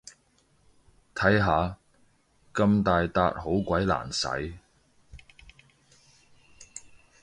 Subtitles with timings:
[1.13, 1.77] 睇下，
[2.55, 4.57] 咁大撻好鬼難洗